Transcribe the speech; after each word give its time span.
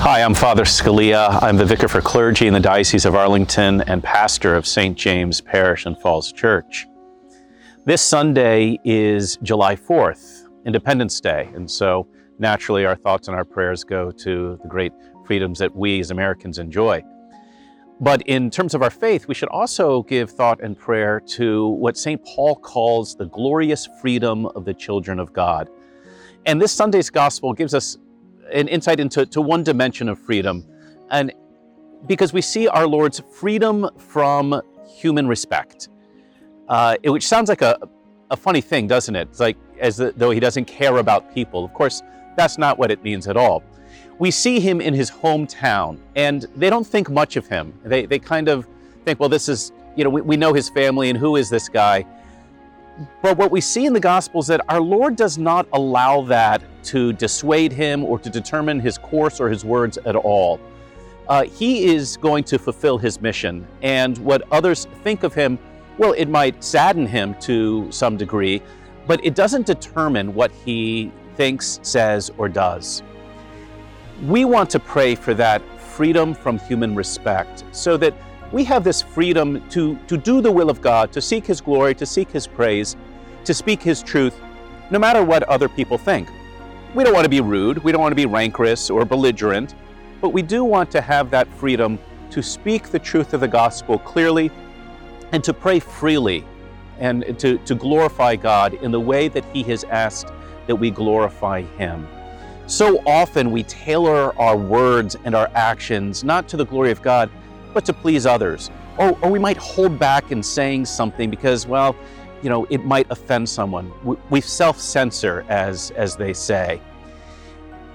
Hi, 0.00 0.22
I'm 0.22 0.32
Father 0.32 0.64
Scalia. 0.64 1.42
I'm 1.42 1.58
the 1.58 1.66
vicar 1.66 1.86
for 1.86 2.00
clergy 2.00 2.46
in 2.46 2.54
the 2.54 2.58
Diocese 2.58 3.04
of 3.04 3.14
Arlington 3.14 3.82
and 3.82 4.02
pastor 4.02 4.54
of 4.54 4.66
St. 4.66 4.96
James 4.96 5.42
Parish 5.42 5.84
and 5.84 5.96
Falls 6.00 6.32
Church. 6.32 6.86
This 7.84 8.00
Sunday 8.00 8.78
is 8.82 9.36
July 9.42 9.76
4th, 9.76 10.48
Independence 10.64 11.20
Day, 11.20 11.50
and 11.54 11.70
so 11.70 12.08
naturally 12.38 12.86
our 12.86 12.96
thoughts 12.96 13.28
and 13.28 13.36
our 13.36 13.44
prayers 13.44 13.84
go 13.84 14.10
to 14.10 14.58
the 14.62 14.68
great 14.68 14.92
freedoms 15.26 15.58
that 15.58 15.76
we 15.76 16.00
as 16.00 16.10
Americans 16.10 16.58
enjoy. 16.58 17.04
But 18.00 18.22
in 18.22 18.48
terms 18.48 18.72
of 18.74 18.82
our 18.82 18.88
faith, 18.88 19.28
we 19.28 19.34
should 19.34 19.50
also 19.50 20.02
give 20.04 20.30
thought 20.30 20.62
and 20.62 20.78
prayer 20.78 21.20
to 21.36 21.68
what 21.68 21.98
St. 21.98 22.24
Paul 22.24 22.56
calls 22.56 23.16
the 23.16 23.26
glorious 23.26 23.86
freedom 24.00 24.46
of 24.46 24.64
the 24.64 24.72
children 24.72 25.20
of 25.20 25.34
God. 25.34 25.68
And 26.46 26.58
this 26.58 26.72
Sunday's 26.72 27.10
gospel 27.10 27.52
gives 27.52 27.74
us 27.74 27.98
an 28.52 28.68
insight 28.68 29.00
into 29.00 29.26
to 29.26 29.40
one 29.40 29.62
dimension 29.62 30.08
of 30.08 30.18
freedom. 30.18 30.64
And 31.10 31.32
because 32.06 32.32
we 32.32 32.40
see 32.40 32.68
our 32.68 32.86
Lord's 32.86 33.20
freedom 33.32 33.88
from 33.98 34.60
human 34.98 35.28
respect, 35.28 35.88
uh, 36.68 36.96
it, 37.02 37.10
which 37.10 37.26
sounds 37.26 37.48
like 37.48 37.62
a, 37.62 37.78
a 38.30 38.36
funny 38.36 38.60
thing, 38.60 38.86
doesn't 38.86 39.16
it? 39.16 39.28
It's 39.30 39.40
like 39.40 39.56
as 39.80 39.96
the, 39.96 40.12
though 40.16 40.30
he 40.30 40.40
doesn't 40.40 40.66
care 40.66 40.98
about 40.98 41.34
people. 41.34 41.64
Of 41.64 41.74
course, 41.74 42.02
that's 42.36 42.58
not 42.58 42.78
what 42.78 42.90
it 42.90 43.02
means 43.02 43.26
at 43.28 43.36
all. 43.36 43.62
We 44.18 44.30
see 44.30 44.60
him 44.60 44.80
in 44.80 44.94
his 44.94 45.10
hometown, 45.10 45.98
and 46.14 46.46
they 46.54 46.70
don't 46.70 46.86
think 46.86 47.10
much 47.10 47.36
of 47.36 47.46
him. 47.46 47.72
They, 47.84 48.06
they 48.06 48.18
kind 48.18 48.48
of 48.48 48.66
think, 49.04 49.18
well, 49.18 49.28
this 49.28 49.48
is, 49.48 49.72
you 49.96 50.04
know, 50.04 50.10
we, 50.10 50.20
we 50.20 50.36
know 50.36 50.52
his 50.52 50.68
family, 50.68 51.08
and 51.08 51.18
who 51.18 51.36
is 51.36 51.48
this 51.48 51.68
guy? 51.68 52.04
But 53.22 53.38
what 53.38 53.50
we 53.50 53.60
see 53.60 53.86
in 53.86 53.92
the 53.92 54.00
Gospel 54.00 54.40
is 54.40 54.46
that 54.48 54.60
our 54.68 54.80
Lord 54.80 55.16
does 55.16 55.38
not 55.38 55.66
allow 55.72 56.22
that 56.22 56.62
to 56.84 57.12
dissuade 57.14 57.72
him 57.72 58.04
or 58.04 58.18
to 58.18 58.28
determine 58.28 58.80
his 58.80 58.98
course 58.98 59.40
or 59.40 59.48
his 59.48 59.64
words 59.64 59.98
at 60.04 60.16
all. 60.16 60.60
Uh, 61.28 61.44
he 61.44 61.84
is 61.84 62.16
going 62.16 62.44
to 62.44 62.58
fulfill 62.58 62.98
his 62.98 63.20
mission, 63.20 63.66
and 63.82 64.18
what 64.18 64.42
others 64.50 64.86
think 65.04 65.22
of 65.22 65.32
him, 65.32 65.58
well, 65.96 66.12
it 66.12 66.28
might 66.28 66.62
sadden 66.62 67.06
him 67.06 67.34
to 67.40 67.86
some 67.92 68.16
degree, 68.16 68.60
but 69.06 69.24
it 69.24 69.34
doesn't 69.34 69.64
determine 69.64 70.34
what 70.34 70.50
he 70.50 71.12
thinks, 71.36 71.78
says, 71.82 72.30
or 72.36 72.48
does. 72.48 73.02
We 74.26 74.44
want 74.44 74.68
to 74.70 74.80
pray 74.80 75.14
for 75.14 75.32
that 75.34 75.62
freedom 75.80 76.34
from 76.34 76.58
human 76.58 76.94
respect 76.94 77.64
so 77.72 77.96
that 77.98 78.14
we 78.52 78.64
have 78.64 78.82
this 78.82 79.00
freedom 79.00 79.66
to, 79.70 79.96
to 80.08 80.16
do 80.16 80.40
the 80.40 80.50
will 80.50 80.70
of 80.70 80.80
God, 80.80 81.12
to 81.12 81.20
seek 81.20 81.46
His 81.46 81.60
glory, 81.60 81.94
to 81.94 82.06
seek 82.06 82.30
His 82.30 82.46
praise, 82.46 82.96
to 83.44 83.54
speak 83.54 83.82
His 83.82 84.02
truth, 84.02 84.38
no 84.90 84.98
matter 84.98 85.22
what 85.24 85.42
other 85.44 85.68
people 85.68 85.98
think. 85.98 86.28
We 86.94 87.04
don't 87.04 87.14
want 87.14 87.24
to 87.24 87.30
be 87.30 87.40
rude, 87.40 87.78
we 87.84 87.92
don't 87.92 88.00
want 88.00 88.12
to 88.12 88.16
be 88.16 88.26
rancorous 88.26 88.90
or 88.90 89.04
belligerent, 89.04 89.74
but 90.20 90.30
we 90.30 90.42
do 90.42 90.64
want 90.64 90.90
to 90.90 91.00
have 91.00 91.30
that 91.30 91.46
freedom 91.54 91.98
to 92.30 92.42
speak 92.42 92.88
the 92.88 92.98
truth 92.98 93.34
of 93.34 93.40
the 93.40 93.48
gospel 93.48 93.98
clearly 93.98 94.50
and 95.32 95.42
to 95.44 95.54
pray 95.54 95.78
freely 95.78 96.44
and 96.98 97.38
to, 97.38 97.58
to 97.58 97.74
glorify 97.74 98.36
God 98.36 98.74
in 98.74 98.90
the 98.90 99.00
way 99.00 99.28
that 99.28 99.44
He 99.52 99.62
has 99.64 99.84
asked 99.84 100.32
that 100.66 100.76
we 100.76 100.90
glorify 100.90 101.62
Him. 101.62 102.06
So 102.66 103.02
often 103.06 103.50
we 103.50 103.62
tailor 103.64 104.38
our 104.38 104.56
words 104.56 105.16
and 105.24 105.34
our 105.34 105.50
actions 105.54 106.22
not 106.22 106.48
to 106.48 106.56
the 106.56 106.66
glory 106.66 106.90
of 106.90 107.02
God, 107.02 107.30
but 107.72 107.84
to 107.86 107.92
please 107.92 108.26
others. 108.26 108.70
Or, 108.98 109.18
or 109.22 109.30
we 109.30 109.38
might 109.38 109.56
hold 109.56 109.98
back 109.98 110.32
in 110.32 110.42
saying 110.42 110.84
something 110.84 111.30
because, 111.30 111.66
well, 111.66 111.96
you 112.42 112.50
know, 112.50 112.66
it 112.70 112.84
might 112.84 113.06
offend 113.10 113.48
someone. 113.48 113.92
We, 114.04 114.16
we 114.30 114.40
self-censor, 114.40 115.44
as 115.48 115.90
as 115.92 116.16
they 116.16 116.32
say. 116.32 116.80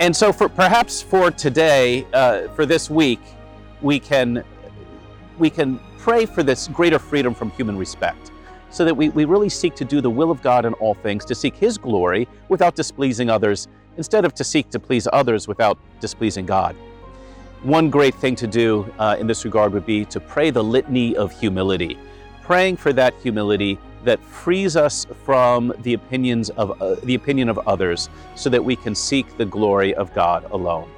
And 0.00 0.14
so, 0.14 0.32
for 0.32 0.48
perhaps 0.48 1.00
for 1.00 1.30
today, 1.30 2.06
uh, 2.12 2.48
for 2.48 2.66
this 2.66 2.90
week, 2.90 3.20
we 3.80 4.00
can 4.00 4.44
we 5.38 5.48
can 5.48 5.80
pray 5.98 6.26
for 6.26 6.42
this 6.42 6.68
greater 6.68 6.98
freedom 6.98 7.34
from 7.34 7.50
human 7.52 7.78
respect, 7.78 8.32
so 8.70 8.84
that 8.84 8.96
we, 8.96 9.10
we 9.10 9.24
really 9.24 9.48
seek 9.48 9.74
to 9.76 9.84
do 9.84 10.00
the 10.00 10.10
will 10.10 10.30
of 10.30 10.42
God 10.42 10.64
in 10.64 10.72
all 10.74 10.94
things, 10.94 11.24
to 11.26 11.34
seek 11.34 11.54
His 11.54 11.78
glory 11.78 12.26
without 12.48 12.74
displeasing 12.74 13.30
others, 13.30 13.68
instead 13.96 14.24
of 14.24 14.34
to 14.34 14.44
seek 14.44 14.70
to 14.70 14.80
please 14.80 15.06
others 15.12 15.46
without 15.46 15.78
displeasing 16.00 16.46
God. 16.46 16.74
One 17.62 17.90
great 17.90 18.16
thing 18.16 18.34
to 18.36 18.48
do 18.48 18.92
uh, 18.98 19.16
in 19.20 19.28
this 19.28 19.44
regard 19.44 19.72
would 19.72 19.86
be 19.86 20.04
to 20.06 20.18
pray 20.18 20.50
the 20.50 20.64
litany 20.64 21.14
of 21.14 21.30
humility, 21.30 21.96
praying 22.42 22.76
for 22.76 22.92
that 22.94 23.14
humility 23.22 23.78
that 24.02 24.18
frees 24.18 24.74
us 24.74 25.06
from 25.24 25.72
the 25.82 25.94
opinions 25.94 26.50
of 26.50 26.82
uh, 26.82 26.96
the 27.04 27.14
opinion 27.14 27.48
of 27.48 27.58
others 27.60 28.10
so 28.34 28.50
that 28.50 28.64
we 28.64 28.74
can 28.74 28.96
seek 28.96 29.36
the 29.36 29.44
glory 29.44 29.94
of 29.94 30.12
God 30.12 30.50
alone. 30.50 30.90